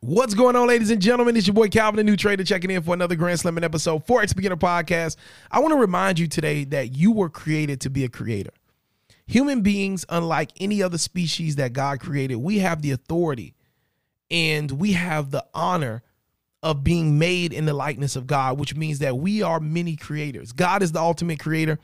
What's 0.00 0.32
going 0.32 0.54
on, 0.54 0.68
ladies 0.68 0.92
and 0.92 1.02
gentlemen? 1.02 1.36
It's 1.36 1.48
your 1.48 1.54
boy 1.54 1.66
Calvin, 1.66 1.96
the 1.96 2.04
new 2.04 2.16
trader, 2.16 2.44
checking 2.44 2.70
in 2.70 2.82
for 2.82 2.94
another 2.94 3.16
Grand 3.16 3.40
Slamming 3.40 3.64
episode, 3.64 4.06
Forex 4.06 4.32
Beginner 4.32 4.56
Podcast. 4.56 5.16
I 5.50 5.58
want 5.58 5.72
to 5.72 5.76
remind 5.76 6.20
you 6.20 6.28
today 6.28 6.62
that 6.66 6.94
you 6.94 7.10
were 7.10 7.28
created 7.28 7.80
to 7.80 7.90
be 7.90 8.04
a 8.04 8.08
creator. 8.08 8.52
Human 9.26 9.60
beings, 9.62 10.06
unlike 10.08 10.52
any 10.60 10.84
other 10.84 10.98
species 10.98 11.56
that 11.56 11.72
God 11.72 11.98
created, 11.98 12.36
we 12.36 12.60
have 12.60 12.80
the 12.80 12.92
authority 12.92 13.56
and 14.30 14.70
we 14.70 14.92
have 14.92 15.32
the 15.32 15.44
honor 15.52 16.04
of 16.62 16.84
being 16.84 17.18
made 17.18 17.52
in 17.52 17.64
the 17.64 17.74
likeness 17.74 18.14
of 18.14 18.28
God, 18.28 18.56
which 18.56 18.76
means 18.76 19.00
that 19.00 19.18
we 19.18 19.42
are 19.42 19.58
many 19.58 19.96
creators. 19.96 20.52
God 20.52 20.80
is 20.84 20.92
the 20.92 21.00
ultimate 21.00 21.40
creator. 21.40 21.76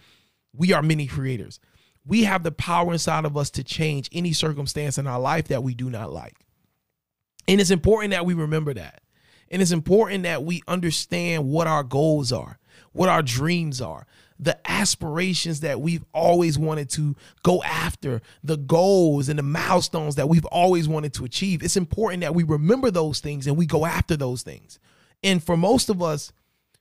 We 0.56 0.72
are 0.72 0.82
many 0.82 1.08
creators. 1.08 1.58
We 2.06 2.22
have 2.22 2.44
the 2.44 2.52
power 2.52 2.92
inside 2.92 3.24
of 3.24 3.36
us 3.36 3.50
to 3.50 3.64
change 3.64 4.08
any 4.12 4.32
circumstance 4.32 4.98
in 4.98 5.08
our 5.08 5.18
life 5.18 5.48
that 5.48 5.64
we 5.64 5.74
do 5.74 5.90
not 5.90 6.12
like. 6.12 6.43
And 7.46 7.60
it's 7.60 7.70
important 7.70 8.12
that 8.12 8.26
we 8.26 8.34
remember 8.34 8.74
that. 8.74 9.02
And 9.50 9.60
it's 9.60 9.72
important 9.72 10.24
that 10.24 10.42
we 10.42 10.62
understand 10.66 11.48
what 11.48 11.66
our 11.66 11.84
goals 11.84 12.32
are, 12.32 12.58
what 12.92 13.08
our 13.08 13.22
dreams 13.22 13.80
are, 13.80 14.06
the 14.38 14.58
aspirations 14.68 15.60
that 15.60 15.80
we've 15.80 16.04
always 16.12 16.58
wanted 16.58 16.90
to 16.90 17.14
go 17.42 17.62
after, 17.62 18.20
the 18.42 18.56
goals 18.56 19.28
and 19.28 19.38
the 19.38 19.44
milestones 19.44 20.16
that 20.16 20.28
we've 20.28 20.44
always 20.46 20.88
wanted 20.88 21.12
to 21.14 21.24
achieve. 21.24 21.62
It's 21.62 21.76
important 21.76 22.22
that 22.22 22.34
we 22.34 22.42
remember 22.42 22.90
those 22.90 23.20
things 23.20 23.46
and 23.46 23.56
we 23.56 23.66
go 23.66 23.86
after 23.86 24.16
those 24.16 24.42
things. 24.42 24.78
And 25.22 25.42
for 25.42 25.56
most 25.56 25.88
of 25.88 26.02
us, 26.02 26.32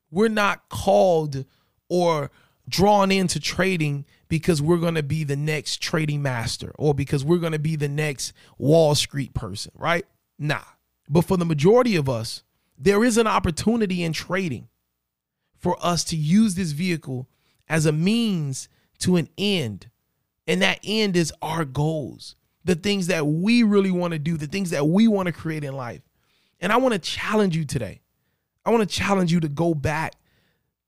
we're 0.10 0.30
not 0.30 0.68
called 0.70 1.46
or 1.90 2.32
drawn 2.68 3.12
into 3.12 3.40
trading 3.40 4.06
because 4.30 4.62
we're 4.62 4.78
going 4.78 4.96
to 4.96 5.04
be 5.04 5.24
the 5.24 5.36
next 5.36 5.82
trading 5.82 6.22
master 6.22 6.74
or 6.80 6.94
because 6.94 7.24
we're 7.24 7.38
going 7.38 7.54
to 7.54 7.60
be 7.60 7.76
the 7.76 7.90
next 7.90 8.34
Wall 8.58 8.96
Street 8.96 9.34
person, 9.34 9.72
right? 9.76 10.06
Nah. 10.38 10.64
But 11.10 11.26
for 11.26 11.38
the 11.38 11.46
majority 11.46 11.96
of 11.96 12.10
us, 12.10 12.44
there 12.78 13.04
is 13.04 13.18
an 13.18 13.28
opportunity 13.28 14.04
in 14.04 14.14
trading 14.14 14.68
for 15.58 15.78
us 15.84 16.04
to 16.06 16.16
use 16.16 16.56
this 16.56 16.72
vehicle 16.72 17.28
as 17.70 17.86
a 17.86 17.92
means 17.92 18.68
to 19.00 19.16
an 19.16 19.30
end. 19.38 19.90
And 20.48 20.62
that 20.62 20.80
end 20.84 21.16
is 21.16 21.34
our 21.42 21.64
goals, 21.66 22.36
the 22.66 22.76
things 22.76 23.08
that 23.08 23.26
we 23.26 23.64
really 23.64 23.92
want 23.92 24.14
to 24.14 24.20
do, 24.20 24.38
the 24.38 24.48
things 24.48 24.72
that 24.72 24.88
we 24.88 25.08
want 25.08 25.28
to 25.28 25.32
create 25.32 25.64
in 25.64 25.74
life. 25.74 26.02
And 26.60 26.72
I 26.72 26.78
want 26.78 26.94
to 26.94 27.00
challenge 27.00 27.56
you 27.56 27.66
today. 27.66 28.02
I 28.66 28.72
want 28.72 28.90
to 28.90 28.96
challenge 28.96 29.32
you 29.32 29.40
to 29.42 29.50
go 29.50 29.74
back 29.74 30.16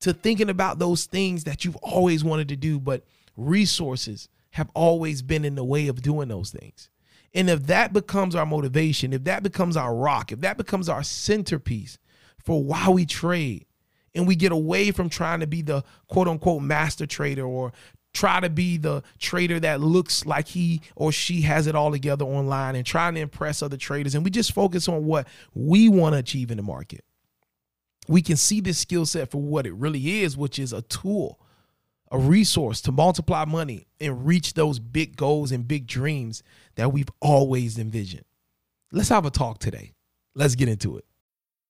to 0.00 0.12
thinking 0.12 0.50
about 0.50 0.78
those 0.78 1.04
things 1.06 1.44
that 1.44 1.64
you've 1.64 1.76
always 1.76 2.22
wanted 2.22 2.48
to 2.48 2.56
do, 2.56 2.78
but 2.78 3.04
resources 3.36 4.28
have 4.50 4.70
always 4.74 5.22
been 5.22 5.44
in 5.44 5.54
the 5.54 5.64
way 5.64 5.88
of 5.88 6.02
doing 6.02 6.28
those 6.28 6.50
things. 6.50 6.88
And 7.34 7.50
if 7.50 7.66
that 7.66 7.92
becomes 7.92 8.34
our 8.34 8.46
motivation, 8.46 9.12
if 9.12 9.24
that 9.24 9.42
becomes 9.42 9.76
our 9.76 9.94
rock, 9.94 10.32
if 10.32 10.40
that 10.40 10.56
becomes 10.56 10.88
our 10.88 11.02
centerpiece 11.02 11.98
for 12.42 12.62
why 12.62 12.88
we 12.88 13.06
trade, 13.06 13.66
and 14.14 14.26
we 14.26 14.34
get 14.34 14.50
away 14.50 14.92
from 14.92 15.10
trying 15.10 15.40
to 15.40 15.46
be 15.46 15.60
the 15.60 15.84
quote 16.08 16.26
unquote 16.26 16.62
master 16.62 17.06
trader 17.06 17.44
or 17.44 17.72
try 18.14 18.40
to 18.40 18.48
be 18.48 18.78
the 18.78 19.02
trader 19.18 19.60
that 19.60 19.78
looks 19.82 20.24
like 20.24 20.48
he 20.48 20.80
or 20.94 21.12
she 21.12 21.42
has 21.42 21.66
it 21.66 21.74
all 21.74 21.90
together 21.90 22.24
online 22.24 22.74
and 22.74 22.86
trying 22.86 23.14
to 23.14 23.20
impress 23.20 23.62
other 23.62 23.76
traders, 23.76 24.14
and 24.14 24.24
we 24.24 24.30
just 24.30 24.52
focus 24.52 24.88
on 24.88 25.04
what 25.04 25.28
we 25.54 25.90
want 25.90 26.14
to 26.14 26.18
achieve 26.18 26.50
in 26.50 26.56
the 26.56 26.62
market, 26.62 27.04
we 28.08 28.22
can 28.22 28.36
see 28.36 28.62
this 28.62 28.78
skill 28.78 29.04
set 29.04 29.30
for 29.30 29.42
what 29.42 29.66
it 29.66 29.74
really 29.74 30.22
is, 30.22 30.34
which 30.34 30.58
is 30.58 30.72
a 30.72 30.80
tool 30.82 31.38
a 32.10 32.18
resource 32.18 32.80
to 32.82 32.92
multiply 32.92 33.44
money 33.44 33.86
and 34.00 34.26
reach 34.26 34.54
those 34.54 34.78
big 34.78 35.16
goals 35.16 35.52
and 35.52 35.66
big 35.66 35.86
dreams 35.86 36.42
that 36.76 36.92
we've 36.92 37.10
always 37.20 37.78
envisioned. 37.78 38.24
Let's 38.92 39.08
have 39.08 39.26
a 39.26 39.30
talk 39.30 39.58
today. 39.58 39.94
Let's 40.34 40.54
get 40.54 40.68
into 40.68 40.96
it. 40.98 41.04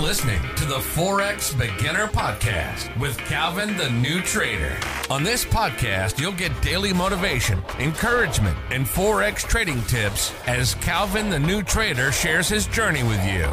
Listening 0.00 0.40
to 0.56 0.64
the 0.64 0.76
Forex 0.76 1.56
Beginner 1.56 2.06
Podcast 2.06 2.98
with 2.98 3.18
Calvin 3.18 3.76
the 3.76 3.90
New 3.90 4.22
Trader. 4.22 4.74
On 5.10 5.22
this 5.22 5.44
podcast, 5.44 6.18
you'll 6.18 6.32
get 6.32 6.58
daily 6.62 6.94
motivation, 6.94 7.62
encouragement, 7.78 8.56
and 8.70 8.86
Forex 8.86 9.46
trading 9.46 9.82
tips 9.82 10.32
as 10.46 10.74
Calvin 10.76 11.28
the 11.28 11.38
New 11.38 11.62
Trader 11.62 12.12
shares 12.12 12.48
his 12.48 12.66
journey 12.66 13.02
with 13.02 13.22
you. 13.26 13.44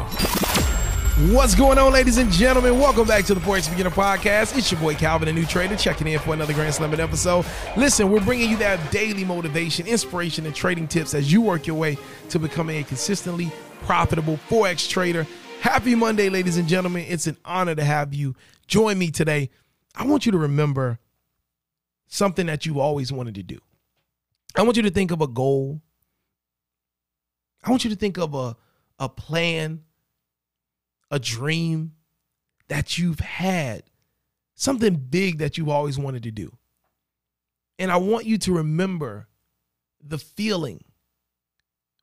What's 1.34 1.54
going 1.54 1.76
on, 1.76 1.92
ladies 1.92 2.16
and 2.16 2.32
gentlemen? 2.32 2.78
Welcome 2.78 3.06
back 3.06 3.26
to 3.26 3.34
the 3.34 3.40
Forex 3.40 3.68
Beginner 3.68 3.90
Podcast. 3.90 4.56
It's 4.56 4.72
your 4.72 4.80
boy 4.80 4.94
Calvin, 4.94 5.26
the 5.26 5.34
new 5.34 5.44
trader, 5.44 5.76
checking 5.76 6.06
in 6.06 6.18
for 6.18 6.32
another 6.32 6.54
Grand 6.54 6.74
Slamming 6.74 6.98
episode. 6.98 7.44
Listen, 7.76 8.10
we're 8.10 8.24
bringing 8.24 8.48
you 8.48 8.56
that 8.56 8.90
daily 8.90 9.24
motivation, 9.24 9.86
inspiration, 9.86 10.46
and 10.46 10.54
trading 10.54 10.88
tips 10.88 11.12
as 11.12 11.30
you 11.30 11.42
work 11.42 11.66
your 11.66 11.76
way 11.76 11.98
to 12.30 12.38
becoming 12.38 12.78
a 12.78 12.84
consistently 12.84 13.52
profitable 13.82 14.38
Forex 14.48 14.88
trader. 14.88 15.26
Happy 15.60 15.96
Monday, 15.96 16.28
ladies 16.28 16.56
and 16.56 16.68
gentlemen. 16.68 17.04
It's 17.08 17.26
an 17.26 17.36
honor 17.44 17.74
to 17.74 17.82
have 17.82 18.14
you 18.14 18.36
join 18.68 18.96
me 18.96 19.10
today. 19.10 19.50
I 19.94 20.06
want 20.06 20.24
you 20.24 20.30
to 20.32 20.38
remember 20.38 21.00
something 22.06 22.46
that 22.46 22.64
you've 22.64 22.76
always 22.76 23.12
wanted 23.12 23.34
to 23.34 23.42
do. 23.42 23.58
I 24.54 24.62
want 24.62 24.76
you 24.76 24.84
to 24.84 24.90
think 24.90 25.10
of 25.10 25.20
a 25.20 25.26
goal. 25.26 25.82
I 27.64 27.70
want 27.70 27.82
you 27.82 27.90
to 27.90 27.96
think 27.96 28.18
of 28.18 28.34
a, 28.34 28.56
a 29.00 29.08
plan, 29.08 29.82
a 31.10 31.18
dream 31.18 31.92
that 32.68 32.96
you've 32.96 33.20
had, 33.20 33.82
something 34.54 34.94
big 34.94 35.38
that 35.38 35.58
you've 35.58 35.68
always 35.68 35.98
wanted 35.98 36.22
to 36.22 36.30
do. 36.30 36.56
And 37.80 37.90
I 37.90 37.96
want 37.96 38.26
you 38.26 38.38
to 38.38 38.52
remember 38.52 39.26
the 40.00 40.18
feeling 40.18 40.84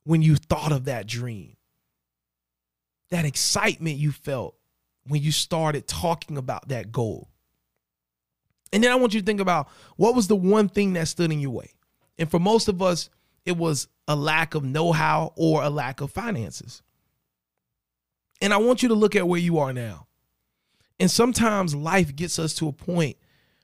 when 0.04 0.22
you 0.22 0.36
thought 0.36 0.74
of 0.74 0.86
that 0.86 1.08
dream 1.08 1.55
that 3.12 3.26
excitement 3.26 3.98
you 3.98 4.12
felt 4.12 4.56
when 5.08 5.22
you 5.22 5.32
started 5.32 5.88
talking 5.88 6.38
about 6.38 6.68
that 6.70 6.92
goal. 6.92 7.30
And 8.74 8.84
then 8.84 8.92
I 8.92 8.96
want 8.96 9.14
you 9.14 9.20
to 9.20 9.26
think 9.26 9.40
about 9.40 9.70
what 9.96 10.16
was 10.16 10.28
the 10.28 10.36
one 10.36 10.68
thing 10.68 10.94
that 10.94 11.08
stood 11.08 11.32
in 11.32 11.40
your 11.40 11.52
way. 11.52 11.72
And 12.18 12.30
for 12.30 12.40
most 12.40 12.68
of 12.68 12.82
us, 12.82 13.10
it 13.46 13.56
was 13.56 13.88
a 14.08 14.16
lack 14.16 14.56
of 14.56 14.64
know 14.64 14.92
how 14.92 15.34
or 15.36 15.64
a 15.64 15.70
lack 15.70 16.02
of 16.02 16.12
finances. 16.12 16.82
And 18.42 18.54
I 18.54 18.58
want 18.58 18.84
you 18.84 18.90
to 18.90 18.96
look 18.96 19.16
at 19.16 19.28
where 19.28 19.40
you 19.40 19.60
are 19.60 19.72
now. 19.72 20.08
And 21.00 21.10
sometimes 21.10 21.76
life 21.76 22.16
gets 22.16 22.40
us 22.40 22.54
to 22.56 22.68
a 22.68 22.74
point 22.74 23.18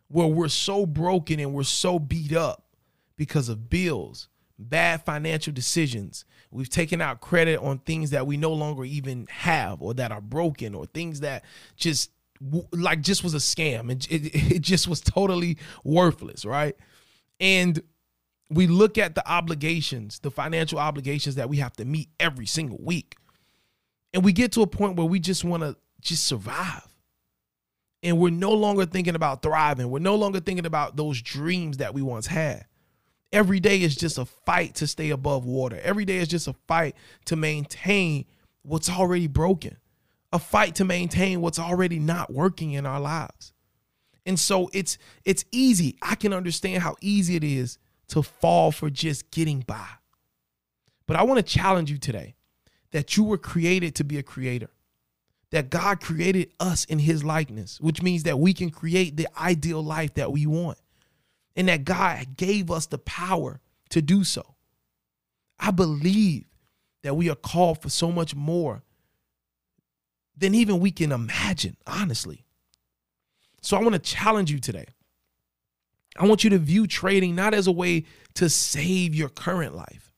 where 0.08 0.28
we're 0.28 0.50
so 0.50 0.86
broken 0.86 1.40
and 1.40 1.54
we're 1.54 1.64
so 1.64 1.98
beat 1.98 2.36
up 2.36 2.66
because 3.16 3.50
of 3.50 3.70
bills, 3.70 4.28
bad 4.62 5.04
financial 5.06 5.54
decisions. 5.54 6.26
We've 6.52 6.70
taken 6.70 7.02
out 7.02 7.22
credit 7.22 7.60
on 7.60 7.80
things 7.80 8.10
that 8.10 8.28
we 8.28 8.38
no 8.38 8.52
longer 8.52 8.84
even 8.84 9.28
have 9.30 9.82
or 9.82 9.94
that 9.96 10.12
are 10.12 10.22
broken 10.22 10.76
or 10.76 10.86
things 10.86 11.22
that 11.22 11.44
just 11.76 12.12
like 12.72 13.02
just 13.02 13.24
was 13.24 13.34
a 13.34 13.38
scam 13.38 13.92
and 13.92 14.06
it, 14.10 14.36
it 14.56 14.62
just 14.62 14.88
was 14.88 15.02
totally 15.02 15.58
worthless, 15.84 16.46
right? 16.46 16.76
And 17.40 17.82
we 18.50 18.68
look 18.68 18.98
at 18.98 19.16
the 19.16 19.28
obligations, 19.30 20.20
the 20.20 20.32
financial 20.32 20.78
obligations 20.78 21.36
that 21.36 21.50
we 21.50 21.58
have 21.58 21.74
to 21.74 21.86
meet 21.86 22.10
every 22.20 22.46
single 22.46 22.80
week. 22.82 23.16
And 24.14 24.26
we 24.26 24.34
get 24.34 24.52
to 24.54 24.62
a 24.62 24.68
point 24.68 24.98
where 24.98 25.06
we 25.06 25.20
just 25.20 25.46
want 25.46 25.64
to 25.64 25.78
just 26.02 26.28
survive. 26.28 26.88
And 28.04 28.18
we're 28.18 28.32
no 28.32 28.52
longer 28.52 28.86
thinking 28.86 29.16
about 29.16 29.42
thriving. 29.42 29.90
We're 29.90 30.00
no 30.00 30.16
longer 30.16 30.40
thinking 30.40 30.66
about 30.66 30.98
those 30.98 31.22
dreams 31.22 31.78
that 31.78 31.94
we 31.94 32.02
once 32.02 32.28
had. 32.28 32.66
Every 33.32 33.62
day 33.62 33.82
is 33.82 33.96
just 33.96 34.18
a 34.18 34.26
fight 34.26 34.76
to 34.76 34.88
stay 34.88 35.10
above 35.10 35.46
water. 35.46 35.80
Every 35.82 36.04
day 36.04 36.18
is 36.18 36.28
just 36.28 36.48
a 36.48 36.54
fight 36.68 36.96
to 37.26 37.36
maintain 37.36 38.26
what's 38.64 38.90
already 38.90 39.28
broken, 39.28 39.78
a 40.34 40.40
fight 40.40 40.76
to 40.76 40.86
maintain 40.86 41.40
what's 41.42 41.60
already 41.60 41.98
not 41.98 42.32
working 42.32 42.74
in 42.74 42.86
our 42.86 43.00
lives. 43.00 43.54
And 44.26 44.40
so 44.40 44.70
it's 44.74 44.98
it's 45.26 45.46
easy. 45.52 45.98
I 46.02 46.16
can 46.16 46.34
understand 46.34 46.84
how 46.84 46.96
easy 47.02 47.36
it 47.36 47.44
is 47.44 47.78
to 48.10 48.22
fall 48.22 48.72
for 48.72 48.90
just 48.90 49.32
getting 49.32 49.62
by. 49.62 49.88
But 51.08 51.16
I 51.16 51.24
want 51.24 51.38
to 51.38 51.44
challenge 51.44 51.90
you 51.90 51.98
today 51.98 52.36
that 52.92 53.16
you 53.16 53.24
were 53.24 53.38
created 53.38 53.96
to 53.96 54.04
be 54.04 54.18
a 54.18 54.24
creator. 54.24 54.70
That 55.52 55.70
God 55.70 56.00
created 56.00 56.52
us 56.62 56.86
in 56.86 57.00
his 57.00 57.26
likeness, 57.26 57.80
which 57.82 58.02
means 58.02 58.24
that 58.24 58.40
we 58.40 58.54
can 58.54 58.70
create 58.70 59.18
the 59.18 59.28
ideal 59.38 59.84
life 59.84 60.14
that 60.14 60.32
we 60.32 60.46
want 60.46 60.78
and 61.56 61.68
that 61.68 61.84
God 61.84 62.38
gave 62.38 62.72
us 62.72 62.86
the 62.86 62.98
power 62.98 63.60
to 63.90 64.02
do 64.02 64.24
so. 64.24 64.56
I 65.60 65.72
believe 65.72 66.46
that 67.04 67.16
we 67.16 67.30
are 67.30 67.36
called 67.36 67.82
for 67.82 67.90
so 67.90 68.12
much 68.12 68.36
more 68.36 68.84
than 70.36 70.56
even 70.56 70.80
we 70.80 70.92
can 70.92 71.12
imagine, 71.12 71.78
honestly. 71.86 72.46
So 73.62 73.78
I 73.78 73.82
want 73.82 73.94
to 73.94 74.00
challenge 74.00 74.52
you 74.52 74.60
today. 74.60 74.86
I 76.18 76.26
want 76.26 76.44
you 76.44 76.50
to 76.52 76.58
view 76.58 76.88
trading 76.88 77.36
not 77.36 77.54
as 77.54 77.68
a 77.68 77.72
way 77.72 78.06
to 78.36 78.50
save 78.50 79.16
your 79.16 79.30
current 79.30 79.76
life. 79.76 80.12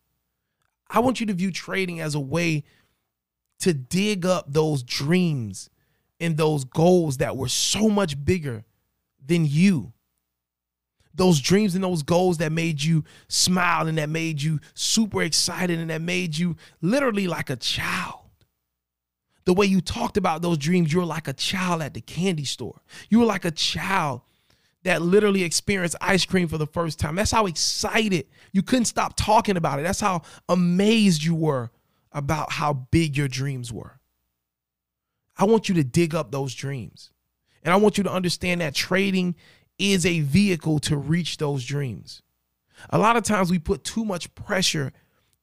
I 0.90 1.00
want 1.00 1.20
you 1.20 1.26
to 1.28 1.34
view 1.34 1.52
trading 1.52 2.00
as 2.00 2.16
a 2.16 2.20
way 2.20 2.64
to 3.60 3.74
dig 3.74 4.26
up 4.26 4.46
those 4.52 4.84
dreams 4.84 5.70
and 6.20 6.38
those 6.38 6.64
goals 6.64 7.18
that 7.18 7.36
were 7.36 7.48
so 7.48 7.90
much 7.90 8.24
bigger 8.24 8.64
than 9.24 9.46
you. 9.46 9.94
Those 11.16 11.40
dreams 11.40 11.76
and 11.76 11.84
those 11.84 12.04
goals 12.04 12.38
that 12.38 12.52
made 12.52 12.82
you 12.82 13.04
smile 13.28 13.88
and 13.88 13.98
that 13.98 14.10
made 14.10 14.42
you 14.42 14.60
super 14.74 15.22
excited 15.22 15.80
and 15.80 15.90
that 15.90 16.02
made 16.02 16.38
you 16.38 16.56
literally 16.82 17.28
like 17.28 17.50
a 17.50 17.56
child. 17.56 18.22
The 19.46 19.54
way 19.54 19.66
you 19.66 19.82
talked 19.82 20.18
about 20.18 20.42
those 20.42 20.58
dreams, 20.58 20.92
you 20.92 21.00
were 21.00 21.06
like 21.06 21.28
a 21.28 21.34
child 21.34 21.82
at 21.82 21.94
the 21.94 22.02
candy 22.02 22.46
store. 22.46 22.82
You 23.10 23.20
were 23.20 23.26
like 23.26 23.46
a 23.46 23.52
child 23.52 24.22
that 24.84 25.02
literally 25.02 25.44
experienced 25.44 25.96
ice 26.02 26.26
cream 26.26 26.48
for 26.48 26.58
the 26.58 26.68
first 26.68 27.00
time. 27.00 27.16
That's 27.16 27.32
how 27.32 27.46
excited 27.46 28.28
you 28.52 28.64
couldn't 28.64 28.86
stop 28.86 29.16
talking 29.16 29.58
about 29.58 29.80
it. 29.80 29.84
That's 29.84 30.00
how 30.00 30.24
amazed 30.50 31.24
you 31.24 31.36
were 31.36 31.72
about 32.12 32.52
how 32.54 32.74
big 32.74 33.18
your 33.18 33.28
dreams 33.28 33.72
were. 33.72 34.00
I 35.38 35.46
want 35.46 35.68
you 35.68 35.76
to 35.76 35.84
dig 35.84 36.14
up 36.14 36.32
those 36.32 36.54
dreams. 36.54 37.12
And 37.64 37.74
I 37.74 37.78
want 37.78 37.98
you 37.98 38.04
to 38.04 38.12
understand 38.12 38.62
that 38.62 38.76
trading 38.76 39.36
is 39.84 40.06
a 40.06 40.22
vehicle 40.22 40.80
to 40.80 40.96
reach 40.96 41.38
those 41.38 41.66
dreams. 41.66 42.22
A 42.90 42.98
lot 42.98 43.18
of 43.18 43.24
times 43.24 43.52
we 43.52 43.60
put 43.60 43.84
too 43.84 44.06
much 44.06 44.34
pressure 44.34 44.94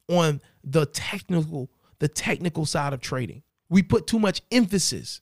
on 0.08 0.40
the 0.64 0.86
technical 0.86 1.70
the 1.98 2.08
technical 2.08 2.64
side 2.64 2.94
of 2.94 3.00
trading. 3.02 3.42
We 3.68 3.82
put 3.82 4.06
too 4.06 4.18
much 4.18 4.40
emphasis 4.50 5.20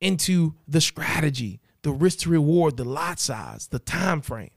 into 0.00 0.56
the 0.66 0.80
strategy, 0.80 1.60
the 1.82 1.92
risk 1.92 2.20
to 2.20 2.30
reward, 2.30 2.76
the 2.76 2.84
lot 2.84 3.20
size, 3.20 3.68
the 3.68 3.78
time 3.78 4.20
frame. 4.20 4.50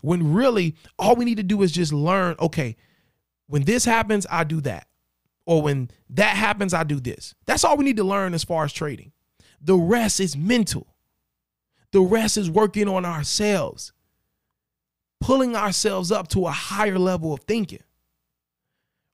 When 0.00 0.32
really 0.32 0.76
all 0.98 1.16
we 1.16 1.26
need 1.26 1.36
to 1.36 1.42
do 1.42 1.60
is 1.60 1.70
just 1.70 1.92
learn, 1.92 2.36
okay, 2.40 2.76
when 3.46 3.64
this 3.64 3.84
happens, 3.84 4.26
I 4.30 4.44
do 4.44 4.62
that. 4.62 4.86
Or 5.44 5.60
when 5.60 5.90
that 6.08 6.34
happens, 6.34 6.72
I 6.72 6.84
do 6.84 6.98
this. 6.98 7.34
That's 7.44 7.64
all 7.64 7.76
we 7.76 7.84
need 7.84 7.98
to 7.98 8.04
learn 8.04 8.32
as 8.32 8.42
far 8.42 8.64
as 8.64 8.72
trading. 8.72 9.12
The 9.60 9.76
rest 9.76 10.18
is 10.18 10.34
mental. 10.34 10.86
The 11.92 12.00
rest 12.00 12.36
is 12.36 12.50
working 12.50 12.88
on 12.88 13.04
ourselves, 13.04 13.92
pulling 15.20 15.56
ourselves 15.56 16.12
up 16.12 16.28
to 16.28 16.46
a 16.46 16.52
higher 16.52 16.98
level 16.98 17.32
of 17.32 17.40
thinking, 17.40 17.82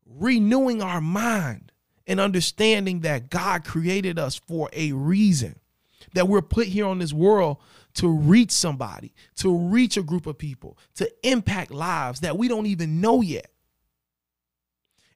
renewing 0.06 0.82
our 0.82 1.00
mind, 1.00 1.73
and 2.06 2.20
understanding 2.20 3.00
that 3.00 3.31
God 3.31 3.64
created 3.64 4.19
us 4.19 4.37
for 4.37 4.70
a 4.73 4.93
reason 4.93 5.58
that 6.14 6.28
we're 6.28 6.43
put 6.43 6.69
here 6.69 6.87
on 6.87 6.99
this 6.99 7.12
world 7.12 7.58
to 7.94 8.08
reach 8.08 8.52
somebody, 8.52 9.12
to 9.37 9.56
reach 9.56 9.96
a 9.96 10.02
group 10.02 10.26
of 10.26 10.38
people, 10.38 10.78
to 10.94 11.11
impact 11.23 11.70
lives 11.70 12.20
that 12.20 12.38
we 12.38 12.46
don't 12.46 12.67
even 12.67 13.00
know 13.00 13.23
yet. 13.23 13.50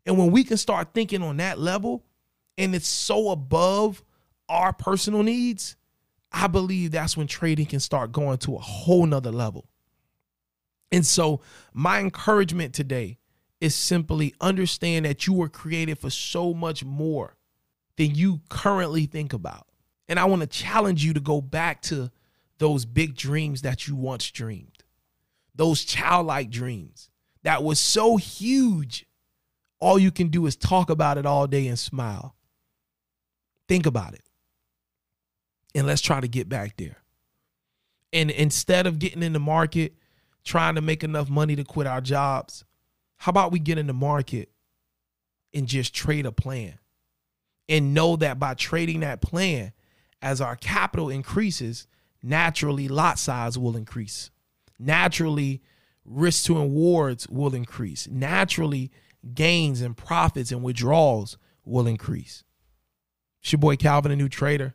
And 0.07 0.19
when 0.19 0.31
we 0.31 0.45
can 0.45 0.57
start 0.57 0.95
thinking 0.95 1.23
on 1.23 1.37
that 1.37 1.59
level 1.59 2.05
and 2.59 2.75
it's 2.75 2.89
so 2.89 3.31
above 3.31 4.03
our 4.49 4.73
personal 4.73 5.23
needs, 5.23 5.77
I 6.33 6.47
believe 6.47 6.93
that's 6.93 7.17
when 7.17 7.27
trading 7.27 7.67
can 7.67 7.81
start 7.81 8.13
going 8.13 8.39
to 8.39 8.57
a 8.57 8.61
whole 8.61 9.07
nother 9.07 9.33
level. 9.33 9.69
And 10.93 11.07
so, 11.07 11.41
my 11.73 12.01
encouragement 12.01 12.75
today 12.75 13.19
is 13.61 13.75
simply 13.75 14.35
understand 14.41 15.05
that 15.05 15.27
you 15.27 15.35
were 15.35 15.49
created 15.49 15.99
for 15.99 16.11
so 16.11 16.55
much 16.55 16.85
more 16.85 17.37
than 17.97 18.15
you 18.15 18.41
currently 18.49 19.07
think 19.07 19.33
about. 19.33 19.67
And 20.09 20.19
I 20.19 20.25
want 20.25 20.41
to 20.41 20.49
challenge 20.49 21.05
you 21.05 21.13
to 21.15 21.21
go 21.21 21.41
back 21.41 21.83
to 21.83 22.11
those 22.59 22.85
big 22.85 23.15
dreams 23.15 23.63
that 23.63 23.87
you 23.87 23.95
once 23.95 24.31
dreamed, 24.31 24.85
those 25.55 25.85
childlike 25.85 26.51
dreams 26.51 27.11
that 27.43 27.63
was 27.63 27.79
so 27.79 28.17
huge. 28.17 29.07
All 29.79 29.99
you 29.99 30.11
can 30.11 30.29
do 30.29 30.47
is 30.47 30.57
talk 30.57 30.91
about 30.91 31.17
it 31.17 31.25
all 31.25 31.47
day 31.47 31.67
and 31.67 31.79
smile. 31.79 32.35
Think 33.69 33.87
about 33.87 34.15
it. 34.15 34.23
And 35.75 35.87
let's 35.87 36.01
try 36.01 36.21
to 36.21 36.29
get 36.29 36.49
back 36.49 36.77
there. 36.77 36.99
And 38.13 38.31
instead 38.31 38.87
of 38.87 38.99
getting 38.99 39.23
in 39.23 39.33
the 39.33 39.41
market, 39.41 39.95
trying 40.45 40.75
to 40.75 40.81
make 40.81 41.05
enough 41.05 41.31
money 41.31 41.55
to 41.57 41.65
quit 41.65 41.87
our 41.87 42.01
jobs, 42.01 42.65
how 43.19 43.31
about 43.31 43.53
we 43.53 43.59
get 43.59 43.79
in 43.79 43.87
the 43.87 43.93
market 43.93 44.51
and 45.55 45.67
just 45.67 45.95
trade 45.95 46.27
a 46.27 46.33
plan 46.33 46.79
and 47.69 47.95
know 47.95 48.17
that 48.17 48.39
by 48.39 48.55
trading 48.55 49.01
that 49.01 49.21
plan, 49.21 49.73
as 50.23 50.41
our 50.41 50.57
capital 50.57 51.09
increases, 51.09 51.87
naturally 52.23 52.89
lot 52.89 53.19
size 53.19 53.57
will 53.57 53.77
increase. 53.77 54.31
Naturally, 54.79 55.63
risk 56.05 56.47
to 56.47 56.59
rewards 56.59 57.29
will 57.29 57.55
increase. 57.55 58.09
Naturally, 58.09 58.91
gains 59.35 59.81
and 59.81 59.97
profits 59.97 60.51
and 60.51 60.63
withdrawals 60.63 61.39
will 61.65 61.87
increase. 61.87 62.43
It's 63.43 63.53
your 63.53 63.59
boy 63.59 63.77
Calvin, 63.77 64.13
a 64.13 64.17
new 64.17 64.29
trader. 64.29 64.75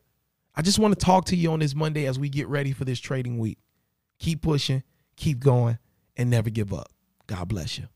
I 0.56 0.62
just 0.62 0.80
want 0.80 0.98
to 0.98 1.06
talk 1.06 1.26
to 1.26 1.36
you 1.36 1.52
on 1.52 1.60
this 1.60 1.76
Monday 1.76 2.06
as 2.06 2.18
we 2.18 2.30
get 2.30 2.48
ready 2.48 2.72
for 2.72 2.86
this 2.86 3.00
trading 3.00 3.40
week. 3.40 3.58
Keep 4.20 4.42
pushing, 4.42 4.84
keep 5.18 5.40
going, 5.40 5.78
and 6.16 6.30
never 6.30 6.50
give 6.50 6.74
up. 6.74 6.90
God 7.28 7.48
bless 7.50 7.78
you. 7.78 7.88